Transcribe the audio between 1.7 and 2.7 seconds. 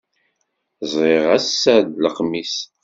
d Lexmis.